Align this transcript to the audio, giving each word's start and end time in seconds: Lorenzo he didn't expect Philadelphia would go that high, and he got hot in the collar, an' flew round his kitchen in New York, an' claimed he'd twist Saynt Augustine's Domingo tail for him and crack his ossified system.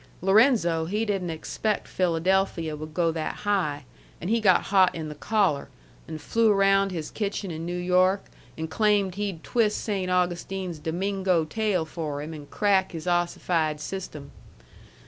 Lorenzo 0.19 0.85
he 0.85 1.05
didn't 1.05 1.29
expect 1.29 1.87
Philadelphia 1.87 2.75
would 2.75 2.91
go 2.91 3.11
that 3.11 3.35
high, 3.45 3.85
and 4.19 4.31
he 4.31 4.41
got 4.41 4.63
hot 4.73 4.95
in 4.95 5.09
the 5.09 5.13
collar, 5.13 5.69
an' 6.07 6.17
flew 6.17 6.51
round 6.51 6.89
his 6.89 7.11
kitchen 7.11 7.51
in 7.51 7.67
New 7.67 7.77
York, 7.77 8.25
an' 8.57 8.67
claimed 8.67 9.13
he'd 9.13 9.43
twist 9.43 9.79
Saynt 9.79 10.09
Augustine's 10.09 10.79
Domingo 10.79 11.45
tail 11.45 11.85
for 11.85 12.19
him 12.23 12.33
and 12.33 12.49
crack 12.49 12.93
his 12.93 13.05
ossified 13.05 13.79
system. 13.79 14.31